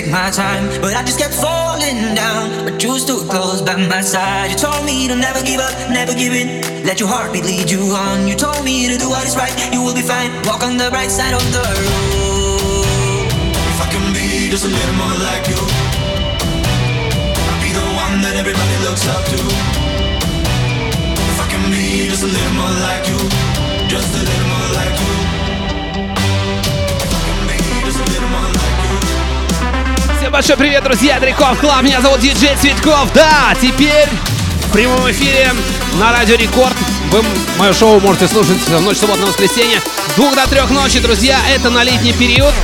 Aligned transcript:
take 0.00 0.10
my 0.10 0.30
time. 0.30 0.64
But 0.80 0.94
I 0.94 1.02
just 1.04 1.18
kept 1.18 1.34
falling 1.34 2.14
down. 2.14 2.64
But 2.64 2.82
you 2.82 2.98
stood 2.98 3.28
close 3.28 3.60
by 3.62 3.76
my 3.76 4.00
side. 4.00 4.50
You 4.50 4.56
told 4.56 4.84
me 4.84 5.08
to 5.08 5.16
never 5.16 5.42
give 5.42 5.60
up, 5.60 5.74
never 5.90 6.14
give 6.14 6.32
in. 6.32 6.48
Let 6.84 7.00
your 7.00 7.08
heartbeat 7.08 7.44
lead 7.44 7.70
you 7.70 7.82
on. 7.92 8.28
You 8.28 8.36
told 8.36 8.64
me 8.64 8.88
to 8.88 8.96
do 8.96 9.08
what 9.08 9.26
is 9.26 9.36
right. 9.36 9.52
You 9.72 9.82
will 9.82 9.94
be 9.94 10.02
fine. 10.02 10.30
Walk 10.48 10.62
on 10.62 10.76
the 10.76 10.88
bright 10.90 11.10
side 11.10 11.34
of 11.34 11.44
the 11.52 11.64
road. 11.84 13.26
If 13.72 13.78
I 13.84 13.88
can 13.92 14.06
be 14.14 14.48
just 14.50 14.64
a 14.64 14.72
little 14.72 14.96
more 15.02 15.16
like 15.28 15.44
you, 15.52 15.60
I'll 17.48 17.60
be 17.64 17.70
the 17.80 17.88
one 18.04 18.16
that 18.24 18.34
everybody 18.40 18.76
looks 18.86 19.04
up 19.14 19.24
to. 19.32 19.40
If 21.32 21.38
I 21.44 21.46
can 21.52 21.64
be 21.70 22.08
just 22.08 22.24
a 22.24 22.30
little 22.36 22.54
more 22.56 22.74
like 22.88 23.04
you, 23.10 23.39
Всем 30.30 30.36
большой 30.36 30.56
привет, 30.58 30.84
друзья! 30.84 31.18
Record 31.18 31.58
Club, 31.58 31.82
меня 31.82 32.00
зовут 32.00 32.20
Диджей 32.20 32.54
Цветков. 32.54 33.12
Да, 33.12 33.52
теперь 33.60 34.06
в 34.68 34.72
прямом 34.72 35.10
эфире 35.10 35.52
на 35.94 36.12
Радио 36.12 36.36
Рекорд. 36.36 36.72
Вы 37.10 37.24
мое 37.58 37.72
шоу 37.72 37.98
можете 37.98 38.28
слушать 38.28 38.56
в 38.58 38.80
ночь 38.80 38.98
суббота 38.98 39.22
на 39.22 39.32
двух 40.14 40.36
до 40.36 40.46
трех 40.46 40.70
ночи, 40.70 41.00
друзья, 41.00 41.36
это 41.52 41.68
на 41.68 41.82
летний 41.82 42.12
период. 42.12 42.54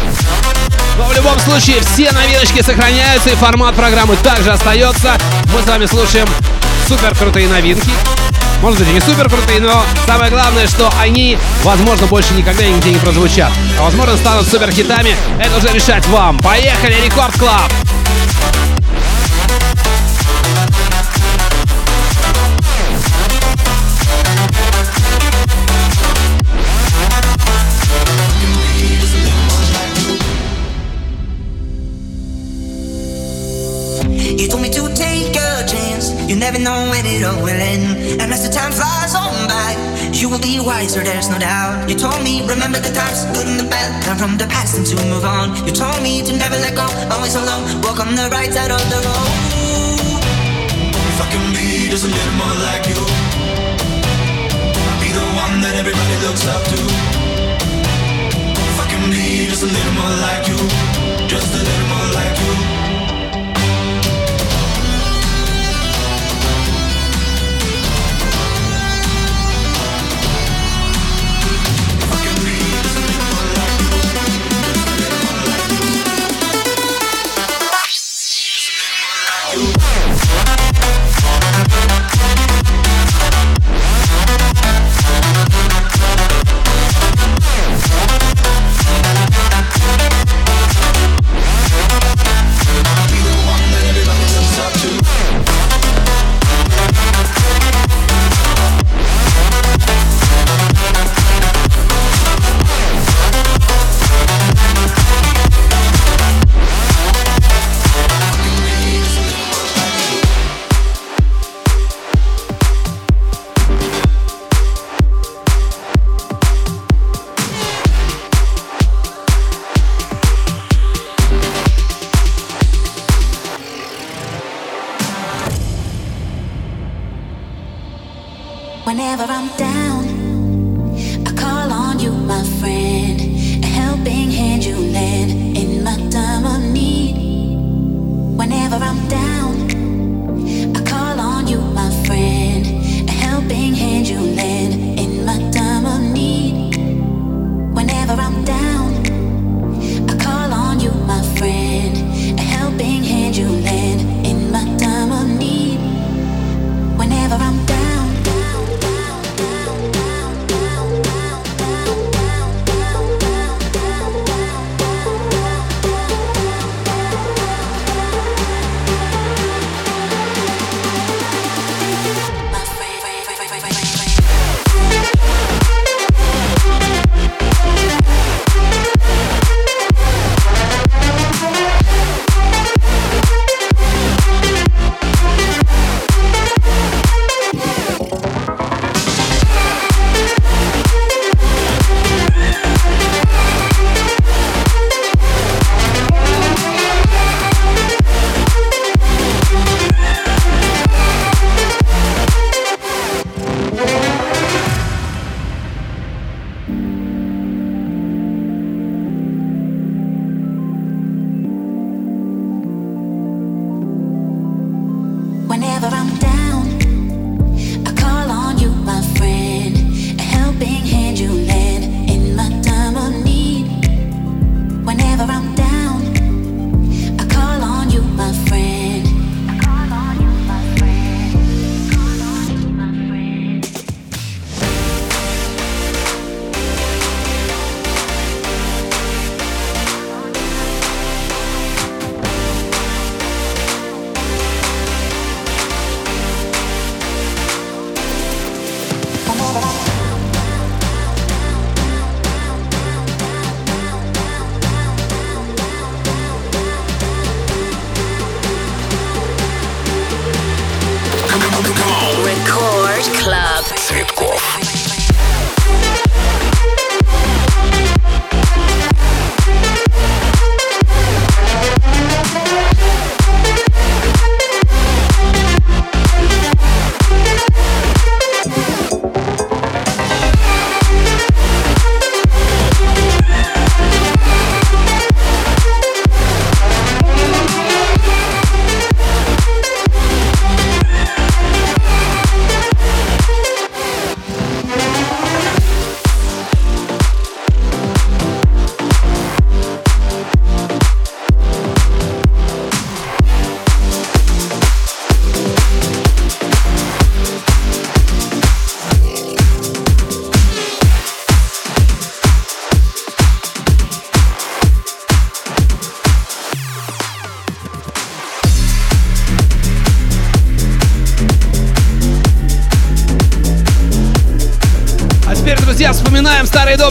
Но 0.96 1.06
в 1.06 1.16
любом 1.16 1.40
случае 1.40 1.80
все 1.80 2.12
новиночки 2.12 2.62
сохраняются 2.62 3.30
и 3.30 3.34
формат 3.34 3.74
программы 3.74 4.14
также 4.14 4.52
остается. 4.52 5.18
Мы 5.52 5.60
с 5.60 5.66
вами 5.66 5.86
слушаем 5.86 6.28
супер 6.86 7.16
крутые 7.16 7.48
новинки. 7.48 7.90
Может 8.62 8.80
быть, 8.80 8.88
и 8.88 8.92
не 8.92 9.00
супер 9.00 9.28
крутые, 9.28 9.60
но 9.60 9.84
самое 10.06 10.30
главное, 10.30 10.66
что 10.66 10.90
они, 11.00 11.38
возможно, 11.62 12.06
больше 12.06 12.34
никогда 12.34 12.64
нигде 12.64 12.90
не 12.90 12.98
прозвучат. 12.98 13.52
А 13.78 13.84
возможно, 13.84 14.16
станут 14.16 14.48
супер 14.48 14.70
хитами. 14.72 15.16
Это 15.38 15.56
уже 15.58 15.68
решать 15.68 16.06
вам. 16.08 16.40
Поехали, 16.40 16.96
Record 17.04 17.38
Club! 17.38 17.70
You 36.28 36.34
never 36.34 36.58
know 36.58 36.90
when 36.90 37.06
it 37.06 37.22
all 37.22 37.40
will 37.40 37.50
end. 37.50 38.05
You 40.22 40.30
will 40.30 40.38
be 40.38 40.58
wiser, 40.60 41.02
there's 41.02 41.28
no 41.28 41.38
doubt. 41.38 41.88
You 41.90 41.96
told 41.96 42.22
me, 42.22 42.40
remember 42.46 42.78
the 42.80 42.92
times, 42.92 43.24
good 43.36 43.46
and 43.46 43.60
the 43.60 43.68
bad. 43.68 44.06
Learn 44.06 44.16
from 44.16 44.38
the 44.38 44.46
past 44.46 44.78
and 44.78 44.86
to 44.86 44.96
move 45.06 45.24
on. 45.24 45.66
You 45.66 45.72
told 45.72 46.02
me 46.02 46.22
to 46.22 46.32
never 46.32 46.56
let 46.56 46.74
go, 46.74 46.86
always 47.12 47.34
alone. 47.34 47.82
Walk 47.82 48.00
on 48.00 48.14
the 48.14 48.28
right 48.30 48.52
side 48.52 48.70
of 48.70 48.80
the 48.88 48.96
road. 48.96 50.22
If 51.10 51.20
I 51.20 51.26
can 51.30 51.52
be 51.52 51.90
just 51.90 52.04
a 52.04 52.08
little 52.08 52.32
more 52.40 52.56
like 52.64 52.86
you, 52.88 53.25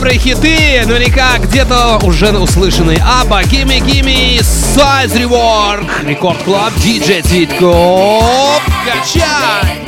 добрые 0.05 0.19
хиты, 0.19 0.85
наверняка 0.85 1.39
где-то 1.39 1.99
уже 2.03 2.31
услышанные. 2.37 3.03
ABBA, 3.03 3.41
Gimme 3.41 3.79
Gimme, 3.79 4.37
Size 4.37 5.17
Rework, 5.17 6.07
Record 6.07 6.43
Club, 6.43 6.73
DJ 6.73 7.23
Цветков, 7.23 8.61
качай! 8.85 9.84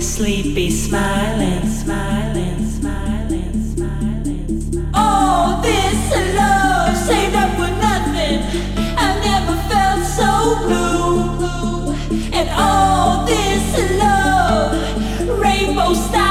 sleepy 0.00 0.70
smiling, 0.70 1.66
smiling, 1.68 2.66
smiling, 2.66 3.52
smiling, 3.74 4.60
smiling. 4.60 4.90
All 4.94 5.60
this 5.62 6.34
love 6.34 6.96
saved 6.96 7.34
up 7.34 7.50
for 7.56 7.70
nothing. 7.80 8.42
I 8.98 9.08
never 9.24 9.56
felt 9.68 10.04
so 10.04 10.30
blue. 10.66 11.92
And 12.32 12.48
all 12.50 13.24
this 13.24 13.98
love, 13.98 15.38
rainbow 15.40 15.94
style. 15.94 16.25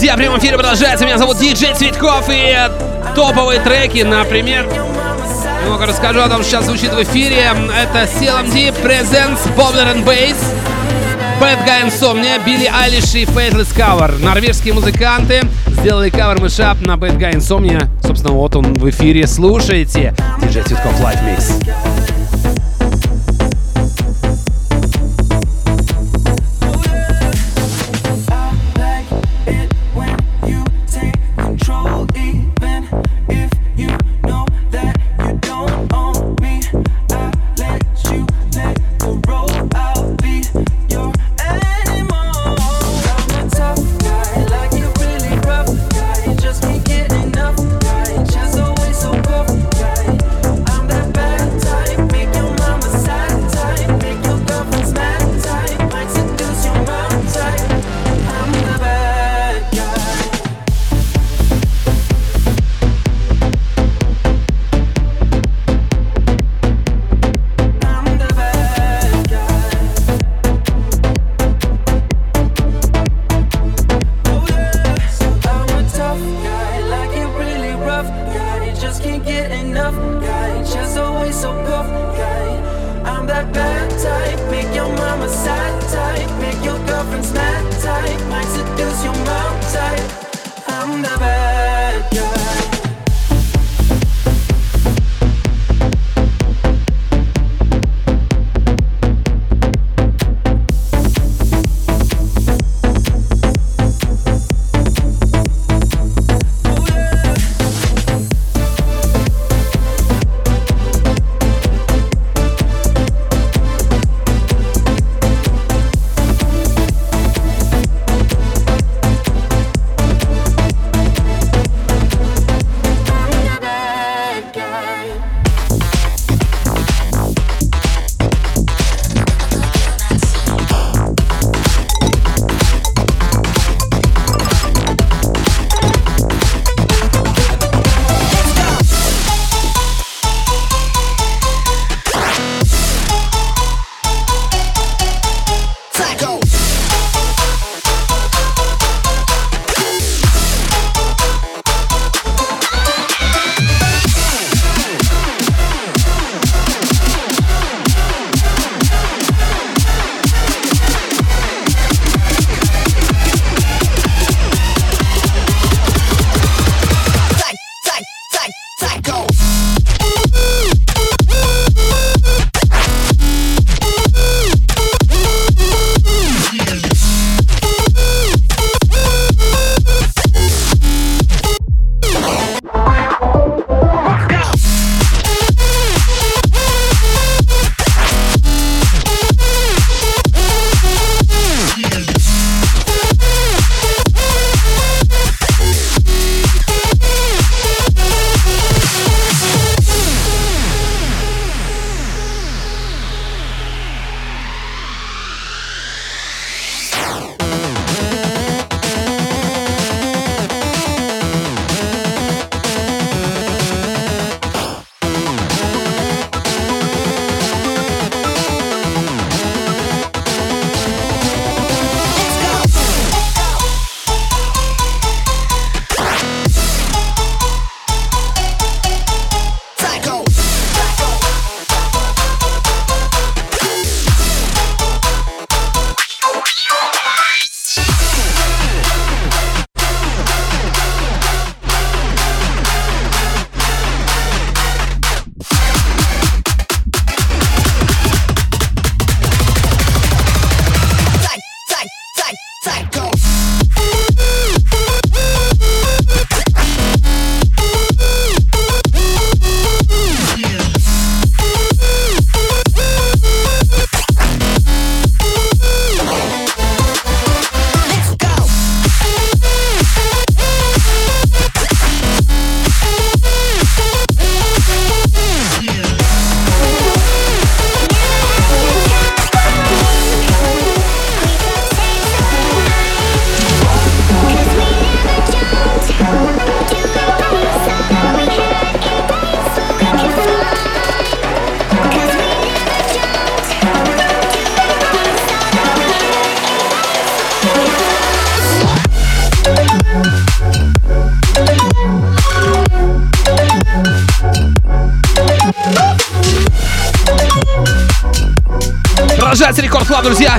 Друзья, 0.00 0.14
в 0.14 0.18
прямом 0.18 0.38
эфире 0.38 0.56
продолжается. 0.56 1.04
Меня 1.04 1.18
зовут 1.18 1.38
Диджей 1.38 1.74
Цветков 1.74 2.28
и 2.28 2.56
топовые 3.14 3.60
треки, 3.60 4.02
например, 4.02 4.66
немного 5.62 5.86
расскажу 5.86 6.20
о 6.20 6.28
том, 6.28 6.42
что 6.42 6.50
сейчас 6.50 6.64
звучит 6.64 6.92
в 6.92 7.02
эфире. 7.02 7.52
Это 7.76 8.04
CLMD 8.04 8.74
Presents 8.82 9.40
Bobler 9.56 9.94
and 9.94 10.04
Bass. 10.04 10.36
Bad 11.40 11.66
Guy 11.66 11.86
Insomnia, 11.86 12.44
Билли 12.44 12.66
Айлиш 12.66 13.14
и 13.14 13.24
Faithless 13.24 13.74
Cover. 13.76 14.22
Норвежские 14.22 14.74
музыканты 14.74 15.42
сделали 15.68 16.10
кавер 16.10 16.40
мышап 16.40 16.80
на 16.80 16.92
Bad 16.92 17.18
Guy 17.18 17.34
Insomnia. 17.34 17.88
Собственно, 18.02 18.32
вот 18.32 18.56
он 18.56 18.74
в 18.74 18.88
эфире. 18.90 19.26
Слушайте. 19.26 20.14
Диджей 20.40 20.62
Цветков 20.62 21.00
Live 21.00 21.22
Mix. 21.24 21.99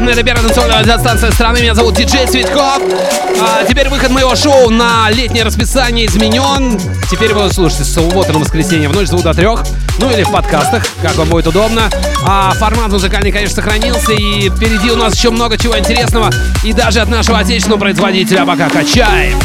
Друзья. 0.01 0.13
Это 0.13 0.23
первая 0.23 0.45
танцевальная 0.47 0.79
радиостанция 0.79 1.31
страны. 1.31 1.61
Меня 1.61 1.75
зовут 1.75 1.95
Диджей 1.95 2.25
Цветков. 2.25 2.81
А, 3.39 3.63
теперь 3.65 3.87
выход 3.87 4.09
моего 4.09 4.35
шоу 4.35 4.71
на 4.71 5.09
летнее 5.11 5.43
расписание 5.43 6.07
изменен. 6.07 6.79
Теперь 7.09 7.33
вы 7.33 7.51
слушайте 7.51 7.83
с 7.83 7.93
субботы 7.93 8.33
на 8.33 8.39
воскресенье 8.39 8.89
в 8.89 8.95
ночь 8.95 9.07
с 9.07 9.11
до 9.11 9.33
трех. 9.33 9.63
Ну 9.99 10.09
или 10.09 10.23
в 10.23 10.31
подкастах, 10.31 10.83
как 11.03 11.15
вам 11.17 11.29
будет 11.29 11.45
удобно. 11.47 11.83
А 12.25 12.51
формат 12.53 12.91
музыкальный, 12.91 13.31
конечно, 13.31 13.57
сохранился. 13.57 14.13
И 14.13 14.49
впереди 14.49 14.89
у 14.89 14.95
нас 14.95 15.15
еще 15.15 15.29
много 15.29 15.57
чего 15.57 15.77
интересного. 15.77 16.31
И 16.63 16.73
даже 16.73 17.01
от 17.01 17.09
нашего 17.09 17.37
отечественного 17.37 17.79
производителя 17.79 18.43
пока 18.43 18.69
качаем. 18.69 19.37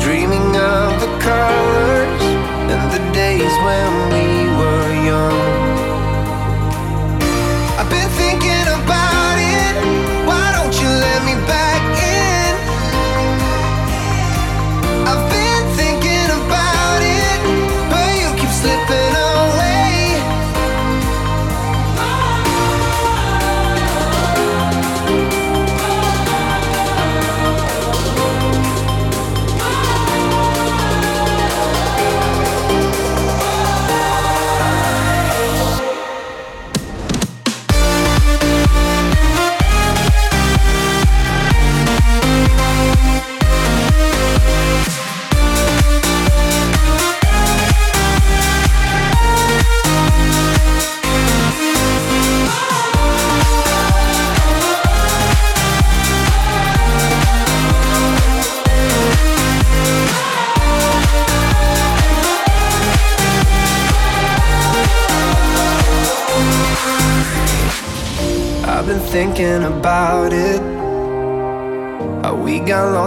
dreaming 0.00 0.56
of 0.56 1.00
the 1.00 1.10
car 1.20 1.51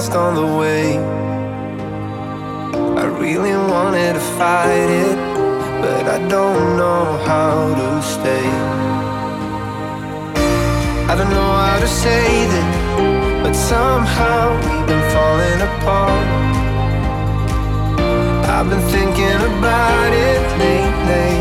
lost 0.05 0.15
on 0.15 0.35
the 0.35 0.57
way. 0.57 0.97
I 3.01 3.05
really 3.19 3.55
wanted 3.71 4.13
to 4.13 4.19
fight 4.37 4.89
it, 4.89 5.17
but 5.81 6.07
I 6.07 6.19
don't 6.27 6.77
know 6.77 7.17
how 7.25 7.73
to 7.79 8.01
stay. 8.01 8.47
I 11.09 11.15
don't 11.17 11.29
know 11.29 11.53
how 11.65 11.79
to 11.79 11.87
say 11.87 12.45
that, 12.53 13.43
but 13.43 13.53
somehow 13.53 14.53
we've 14.65 14.87
been 14.87 15.05
falling 15.13 15.61
apart. 15.69 16.27
I've 18.55 18.69
been 18.69 18.85
thinking 18.89 19.39
about 19.51 20.11
it 20.13 20.41
lately, 20.61 21.34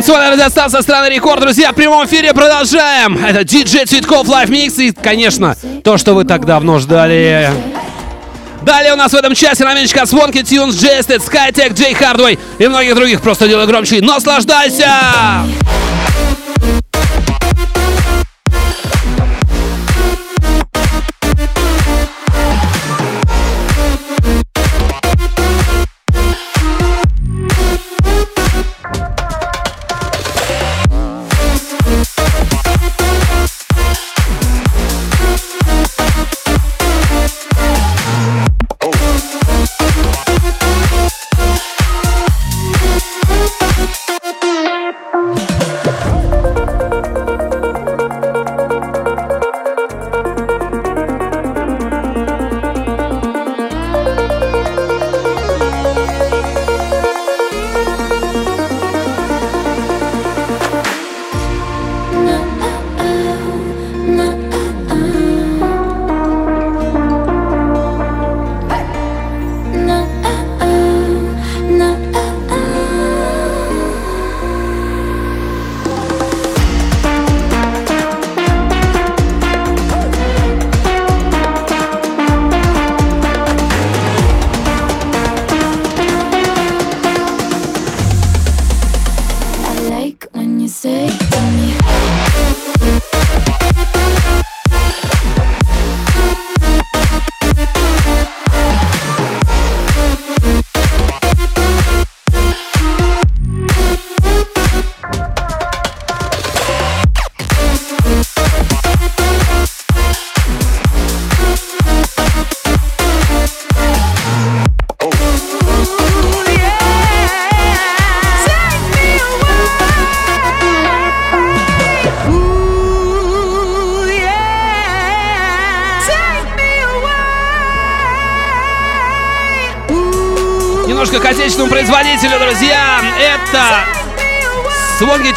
Танцевальная 0.00 0.32
радиостанция 0.32 0.80
страны 0.80 1.10
рекорд, 1.10 1.42
друзья. 1.42 1.72
В 1.72 1.74
прямом 1.74 2.06
эфире 2.06 2.32
продолжаем. 2.32 3.22
Это 3.22 3.44
диджей 3.44 3.84
Цветков 3.84 4.26
Live 4.28 4.48
Mix 4.48 4.82
и, 4.82 4.92
конечно, 4.92 5.54
то, 5.84 5.98
что 5.98 6.14
вы 6.14 6.24
так 6.24 6.46
давно 6.46 6.78
ждали. 6.78 7.50
Далее 8.62 8.94
у 8.94 8.96
нас 8.96 9.12
в 9.12 9.14
этом 9.14 9.34
часе 9.34 9.62
новиночка 9.62 10.04
Swanky 10.04 10.42
Tunes, 10.42 10.70
Jested, 10.70 11.20
Skytech, 11.20 11.74
Джей 11.74 11.92
Hardway 11.92 12.38
и 12.58 12.66
многих 12.66 12.94
других. 12.94 13.20
Просто 13.20 13.46
делай 13.46 13.66
громче 13.66 13.98
и 13.98 14.00
наслаждайся! 14.00 14.88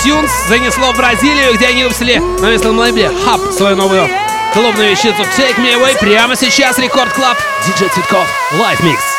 Тюнс 0.03 0.31
занесло 0.49 0.91
в 0.91 0.97
Бразилию, 0.97 1.53
где 1.53 1.67
они 1.67 1.83
выпустили 1.83 2.17
на 2.17 2.51
местном 2.51 2.77
лейбле 2.77 3.09
Хаб 3.23 3.39
свою 3.53 3.77
новую 3.77 4.09
клубную 4.51 4.91
вещицу 4.91 5.21
Take 5.37 5.57
Me 5.57 5.75
Away. 5.75 5.97
Прямо 5.97 6.35
сейчас 6.35 6.77
Record 6.77 7.13
Club. 7.13 7.37
Диджей 7.65 7.87
Цветков. 7.87 8.27
Live 8.51 8.81
Mix. 8.81 9.12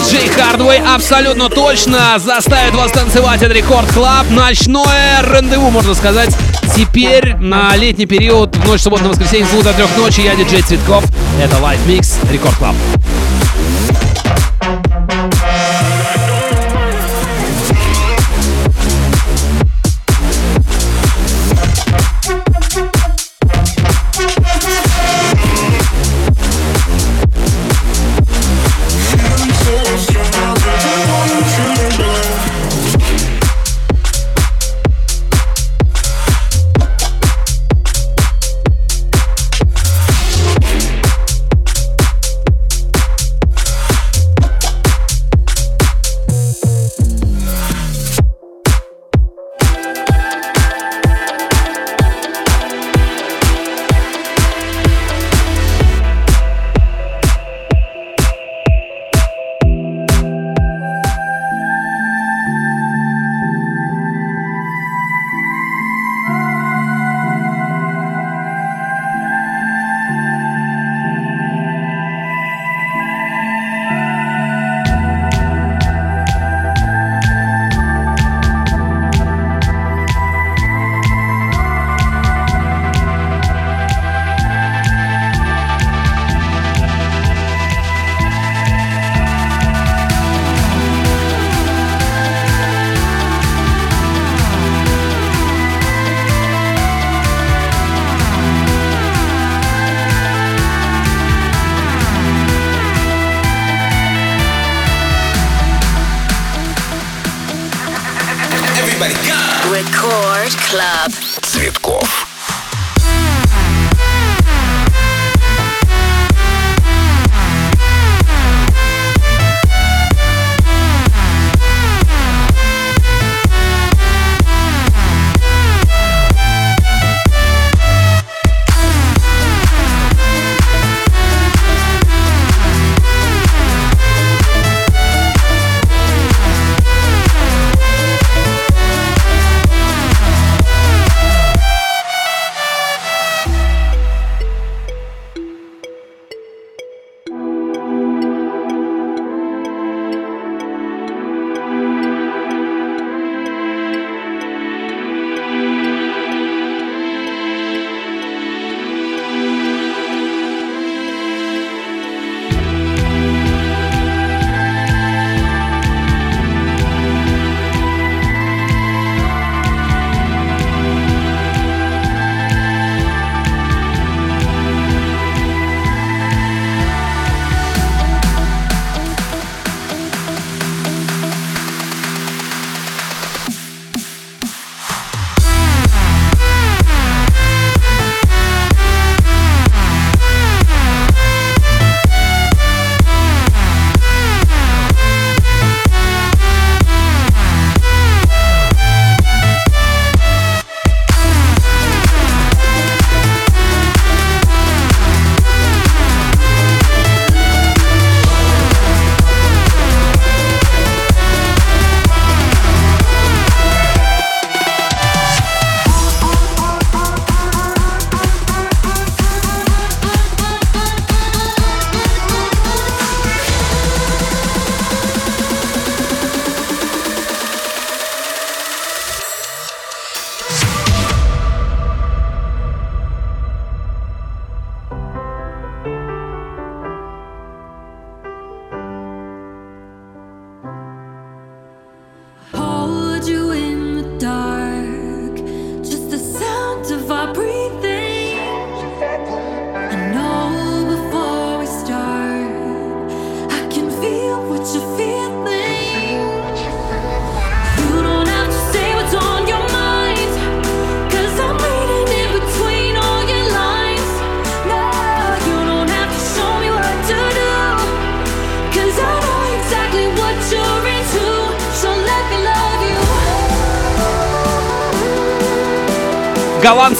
Jay 0.00 0.28
Hardway 0.28 0.80
абсолютно 0.80 1.48
точно 1.48 2.18
заставит 2.18 2.74
вас 2.74 2.92
танцевать. 2.92 3.42
Это 3.42 3.52
Record 3.52 3.90
Club. 3.92 4.30
Ночное 4.30 5.22
рандеву, 5.22 5.70
можно 5.70 5.94
сказать. 5.94 6.34
Теперь 6.76 7.34
на 7.36 7.74
летний 7.76 8.06
период, 8.06 8.54
в 8.56 8.66
ночь 8.66 8.80
субботы 8.80 9.02
на 9.04 9.08
воскресенье 9.10 9.46
с 9.46 9.50
2 9.50 9.62
до 9.62 9.72
3 9.72 9.84
ночи 9.96 10.20
я 10.20 10.36
диджей 10.36 10.62
Цветков. 10.62 11.04
Это 11.42 11.56
Live 11.56 11.84
Mix 11.86 12.16
Record 12.30 12.56
Club. 12.56 12.74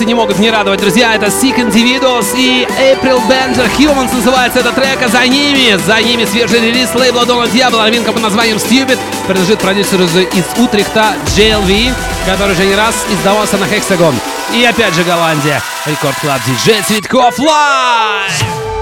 Не 0.08 0.14
могут 0.14 0.38
не 0.38 0.50
радовать, 0.50 0.80
друзья. 0.80 1.14
Это 1.14 1.26
Sick 1.26 1.56
Individuals 1.56 2.34
и 2.34 2.66
April 2.80 3.20
Bender 3.28 3.68
Humans 3.78 4.14
называется 4.14 4.60
этот 4.60 4.74
трек. 4.74 5.02
А 5.02 5.08
за 5.08 5.26
ними, 5.26 5.76
за 5.76 6.00
ними 6.00 6.24
свежий 6.24 6.60
релиз 6.60 6.94
лейбла 6.94 7.26
Дона 7.26 7.46
Диабло. 7.46 7.82
Новинка 7.82 8.12
под 8.12 8.22
названием 8.22 8.56
Stupid 8.56 8.98
принадлежит 9.26 9.58
продюсеру 9.58 10.04
из 10.04 10.44
Утрехта 10.56 11.14
JLV, 11.36 11.92
который 12.24 12.54
уже 12.54 12.64
не 12.64 12.74
раз 12.74 12.94
издавался 13.12 13.58
на 13.58 13.64
Hexagon. 13.64 14.14
И 14.54 14.64
опять 14.64 14.94
же 14.94 15.04
Голландия. 15.04 15.62
Record 15.84 16.16
Club 16.20 16.40
диджей 16.46 16.80
Цветкоff 16.82 17.38
Live! 17.38 18.77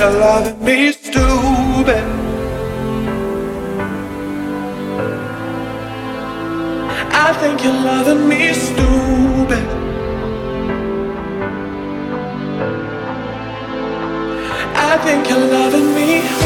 you're 0.00 0.10
loving 0.12 0.64
me 0.64 0.92
stupid. 0.92 2.04
I 7.12 7.36
think 7.38 7.62
you're 7.62 7.72
loving 7.72 8.26
me 8.26 8.54
stupid. 8.54 9.66
I 14.74 14.96
think 15.04 15.28
you're 15.28 15.38
loving 15.38 15.94
me. 15.94 16.39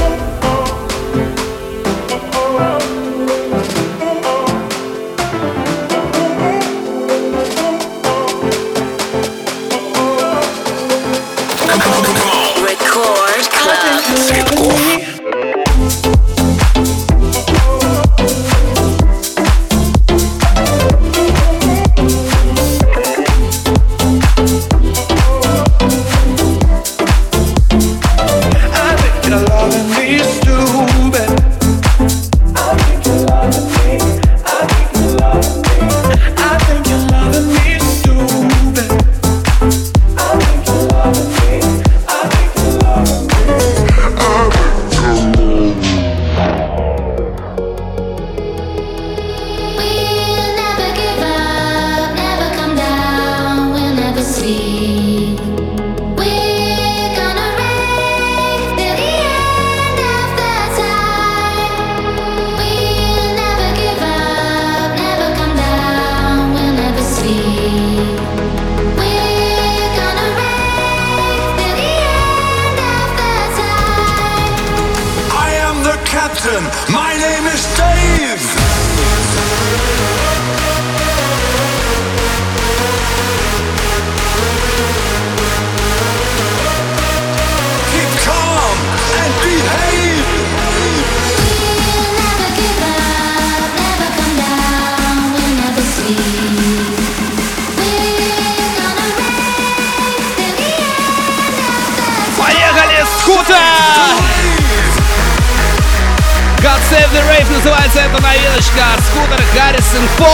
Лазерный 107.14 107.36
рейв 107.36 107.50
называется 107.50 108.00
эта 108.00 108.20
новиночка. 108.20 108.82
Скутер 109.06 109.44
Гаррисон 109.54 110.08
4. 110.18 110.28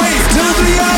Рейв 0.00 0.24
to 0.32 0.44
the 0.64 0.95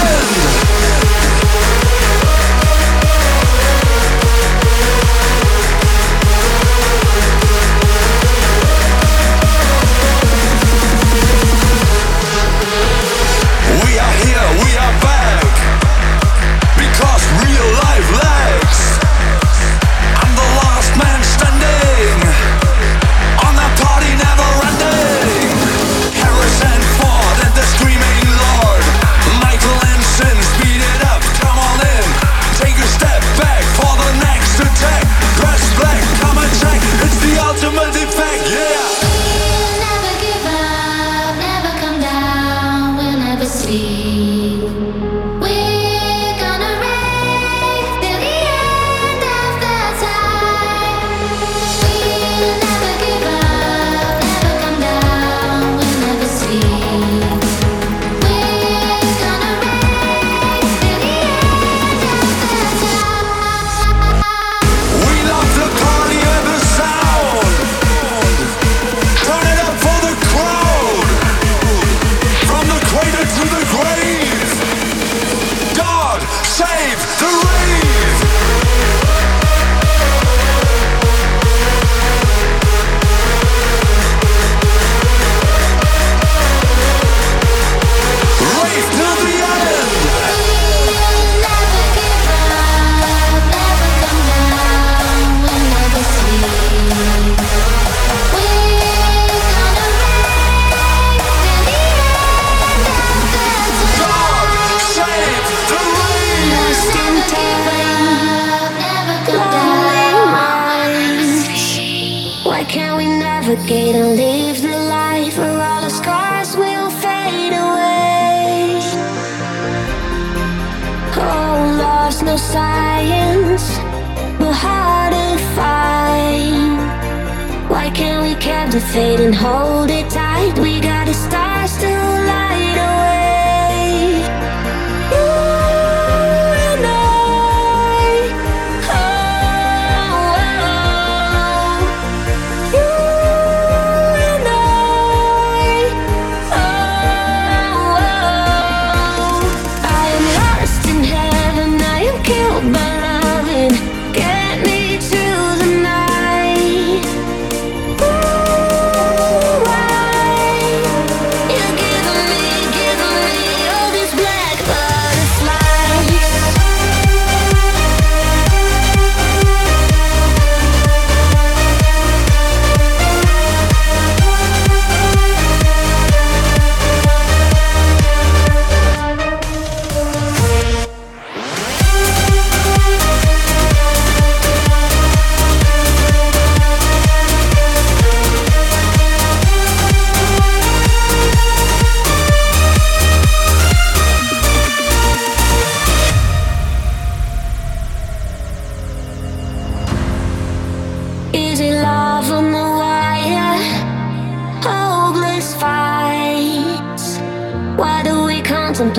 hold 129.48 129.77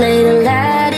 way 0.09 0.23
to 0.23 0.33
light. 0.41 0.88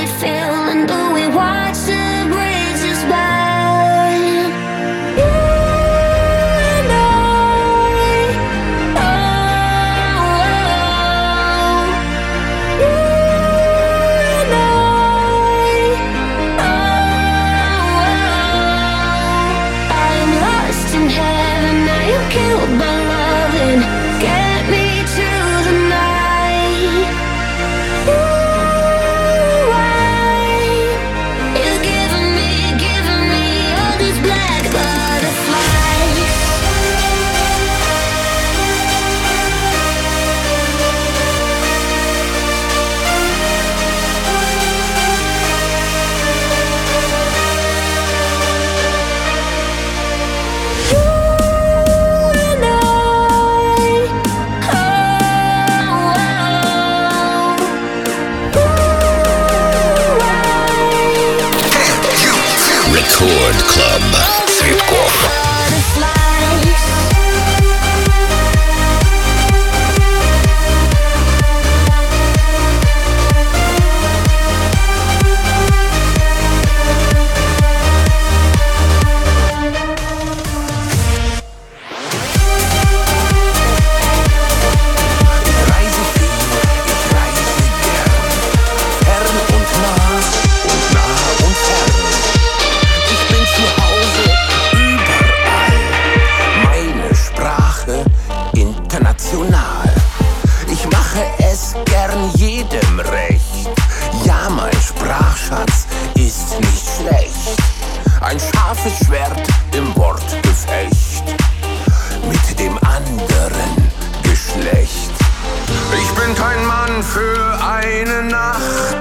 Für 117.03 117.59
eine 117.63 118.23
Nacht. 118.23 118.95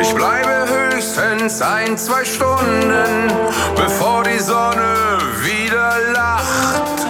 Ich 0.00 0.14
bleibe 0.14 0.66
höchstens 0.68 1.62
ein, 1.62 1.96
zwei 1.96 2.24
Stunden, 2.24 3.32
bevor 3.74 4.22
die 4.24 4.38
Sonne 4.38 5.18
wieder 5.42 5.96
lacht. 6.12 7.06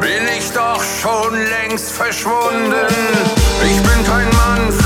Bin 0.00 0.28
ich 0.36 0.52
doch 0.52 0.82
schon 0.82 1.34
längst 1.34 1.92
verschwunden. 1.92 2.86
Ich 3.64 3.82
bin 3.82 4.04
kein 4.04 4.28
Mann 4.30 4.72
für 4.72 4.85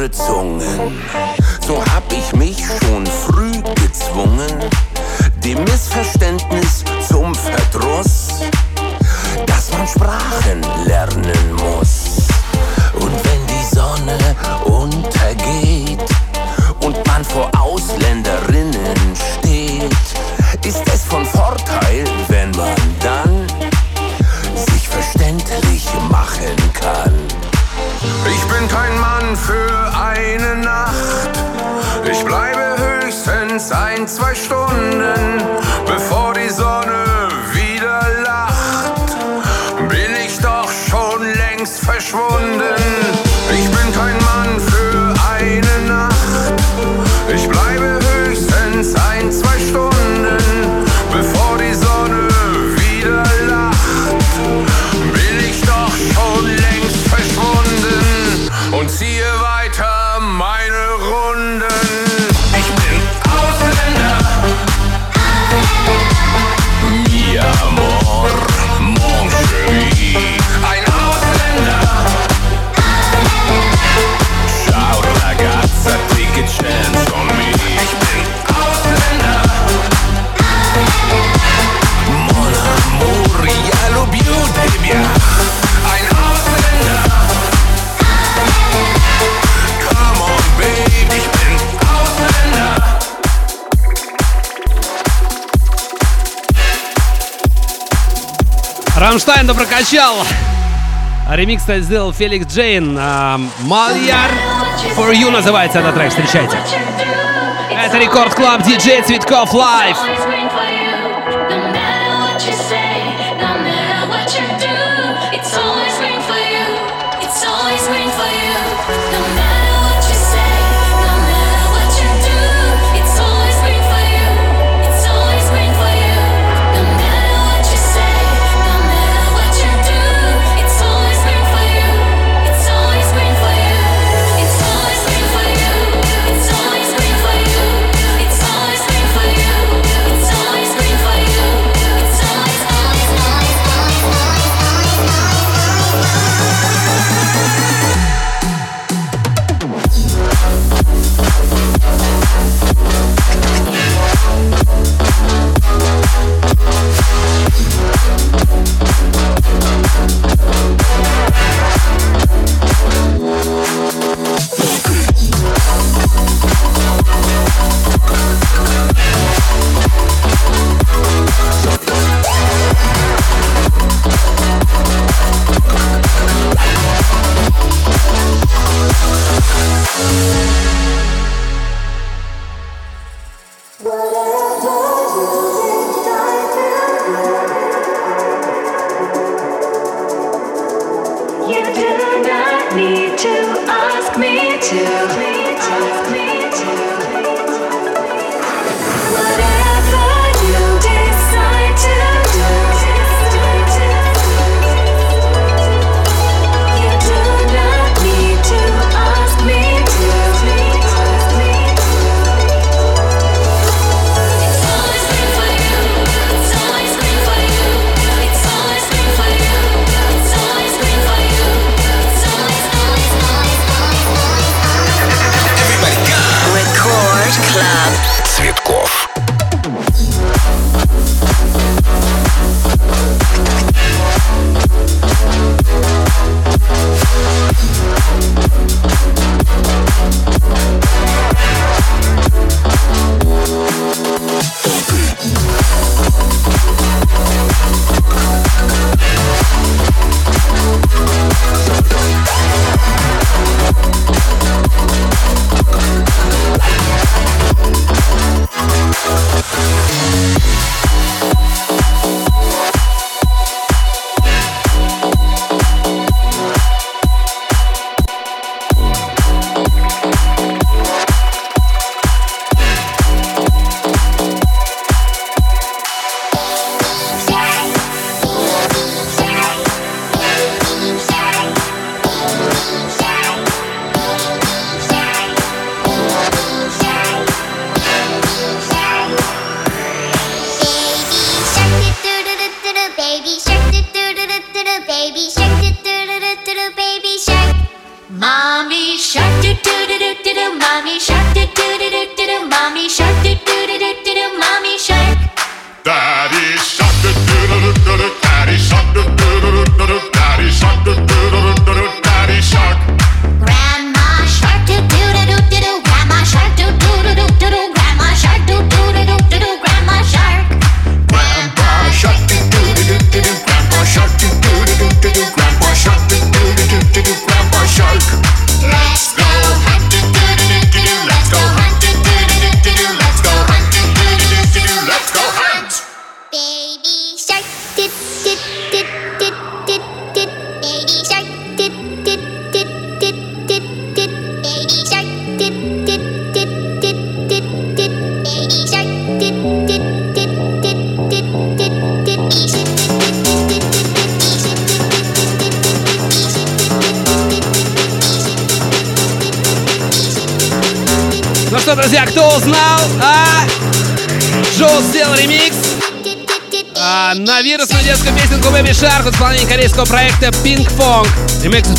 saure 0.00 0.10
Zungen. 0.10 1.02
So 1.66 1.82
hab 1.94 2.04
ich 2.12 2.32
mich 2.34 2.56
schon 2.80 3.06
früh 3.06 3.52
gezwungen, 3.74 4.70
dem 5.44 5.62
Missverständnis 5.64 6.84
zum 7.08 7.34
Verdruss, 7.34 8.28
dass 9.46 9.70
man 9.72 9.86
Sprachen 9.86 10.62
lernen 10.86 11.54
muss. 11.54 12.28
Und 12.94 13.12
wenn 13.12 13.46
die 13.46 13.74
Sonne 13.74 14.18
untergeht, 14.64 15.69
verschwunden. 42.10 42.79
Рамштайн 99.10 99.44
да 99.44 99.54
прокачал. 99.54 100.18
А 101.28 101.34
ремикс, 101.34 101.62
кстати, 101.62 101.80
сделал 101.80 102.12
Феликс 102.12 102.46
Джейн. 102.46 102.96
А, 102.96 103.40
Мальяр 103.62 104.30
For 104.96 105.12
You 105.12 105.30
называется 105.30 105.80
этот 105.80 105.96
трек. 105.96 106.10
Встречайте. 106.10 106.56
Это 107.76 107.98
Рекорд 107.98 108.32
Клаб, 108.36 108.62
диджей 108.62 109.02
Цветков 109.02 109.52
Лайв. 109.52 109.96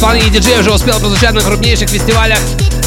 исполнении 0.02 0.32
диджея 0.32 0.62
уже 0.62 0.74
успел 0.74 1.00
прозвучать 1.00 1.34
на 1.34 1.42
крупнейших 1.42 1.88
фестивалях 1.88 2.40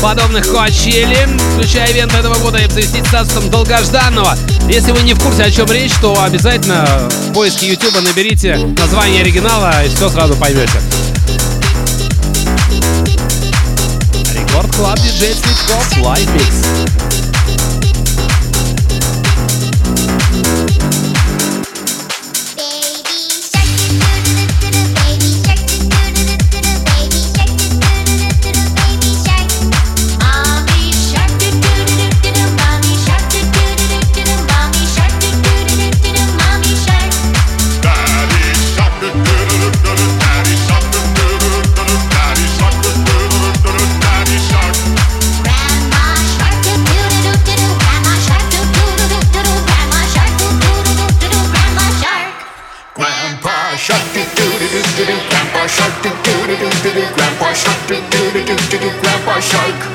подобных 0.02 0.44
Coachella. 0.46 1.54
включая 1.54 1.92
ивент 1.92 2.12
этого 2.12 2.34
года 2.40 2.58
и 2.58 2.68
обзавестись 2.68 3.06
статусом 3.06 3.48
долгожданного. 3.50 4.36
Если 4.68 4.90
вы 4.90 5.02
не 5.02 5.14
в 5.14 5.20
курсе, 5.20 5.44
о 5.44 5.50
чем 5.52 5.70
речь, 5.70 5.92
то 6.00 6.20
обязательно 6.20 7.08
в 7.28 7.32
поиске 7.32 7.68
YouTube 7.68 7.94
наберите 8.02 8.56
название 8.56 9.20
оригинала 9.20 9.84
и 9.84 9.88
все 9.90 10.08
сразу 10.08 10.34
поймете. 10.34 10.72
Record 14.34 14.74
Club 14.74 14.98
Диджей 14.98 15.34
Цветкоff 15.34 15.98
Live 15.98 16.28
shark. 59.44 59.93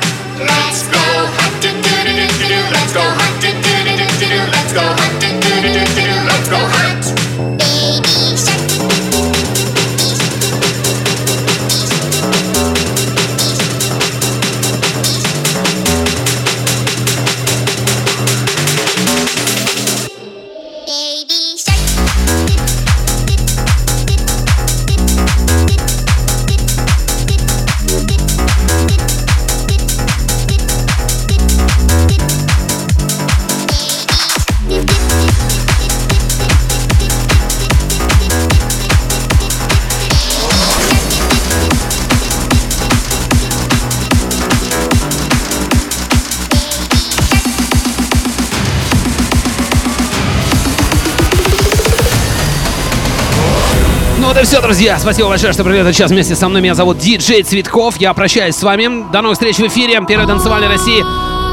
это 54.40 54.48
все, 54.48 54.62
друзья. 54.62 54.98
Спасибо 54.98 55.28
большое, 55.28 55.52
что 55.52 55.64
провели 55.64 55.92
сейчас 55.92 56.10
вместе 56.10 56.34
со 56.34 56.48
мной. 56.48 56.62
Меня 56.62 56.74
зовут 56.74 56.96
Диджей 56.96 57.42
Цветков. 57.42 57.98
Я 57.98 58.14
прощаюсь 58.14 58.56
с 58.56 58.62
вами. 58.62 59.10
До 59.12 59.20
новых 59.20 59.34
встреч 59.34 59.56
в 59.56 59.66
эфире. 59.66 60.00
Первый 60.08 60.26
танцевальной 60.26 60.68
России. 60.68 61.02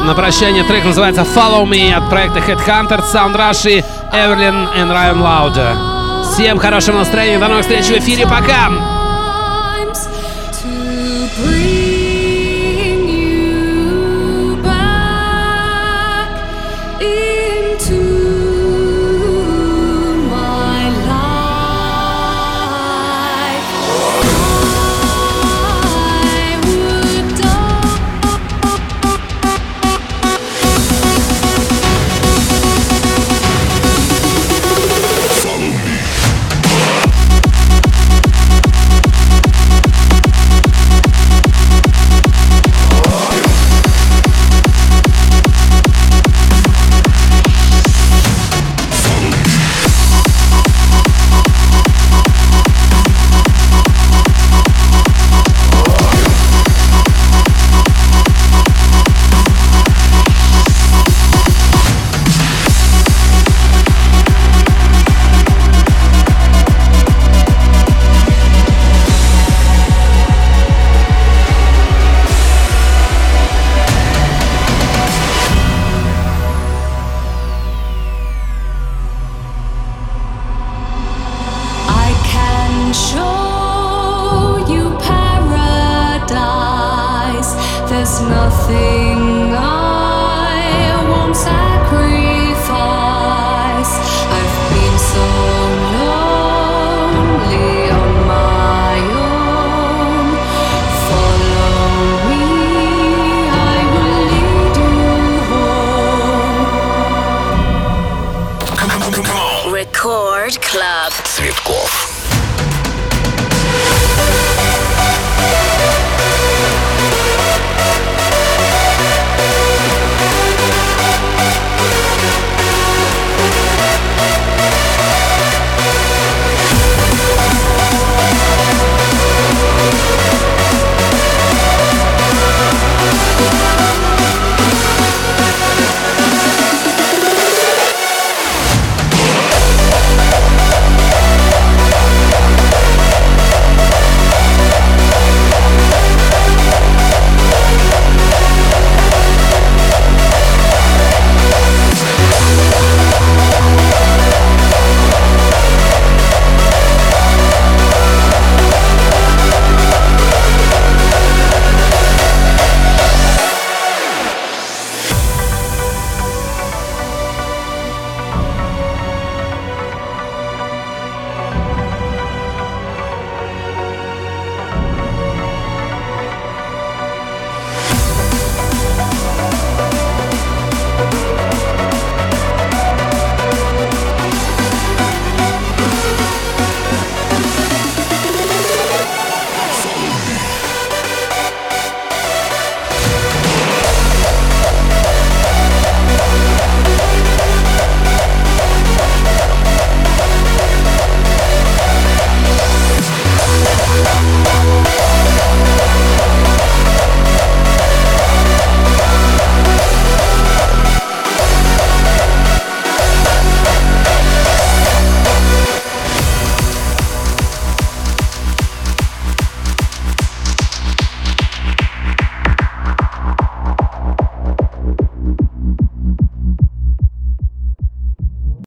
На 0.05 0.13
прощание 0.13 0.63
трек 0.63 0.85
называется 0.85 1.23
Follow 1.23 1.65
Me 1.65 1.91
от 1.91 2.09
проекта 2.09 2.39
Headhunter, 2.39 3.03
Sound 3.13 3.35
Rush 3.35 3.69
и 3.69 3.83
Эверлин 4.13 4.69
и 4.73 4.89
Райан 4.89 5.21
Лауда. 5.21 5.75
Всем 6.31 6.59
хорошего 6.59 6.99
настроения. 6.99 7.39
До 7.39 7.49
новых 7.49 7.63
встреч 7.63 7.85
в 7.87 7.97
эфире. 7.97 8.25
Пока! 8.25 8.96